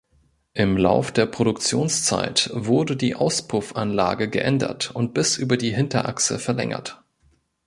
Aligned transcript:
Im 0.55 0.77
Lauf 0.77 1.11
der 1.11 1.27
Produktionszeit 1.27 2.49
wurde 2.55 2.97
die 2.97 3.13
Auspuffanlage 3.13 4.31
geändert 4.31 4.89
und 4.95 5.13
bis 5.13 5.37
über 5.37 5.57
die 5.57 5.75
Hinterachse 5.75 6.39
verlängert. 6.39 7.03